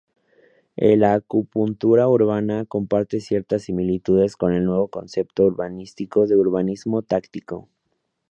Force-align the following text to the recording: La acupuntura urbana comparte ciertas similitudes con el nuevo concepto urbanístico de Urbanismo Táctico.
La 0.97 1.13
acupuntura 1.13 2.07
urbana 2.09 2.65
comparte 2.65 3.19
ciertas 3.19 3.61
similitudes 3.61 4.35
con 4.35 4.51
el 4.55 4.65
nuevo 4.65 4.87
concepto 4.87 5.43
urbanístico 5.45 6.25
de 6.25 6.37
Urbanismo 6.37 7.03
Táctico. 7.03 7.69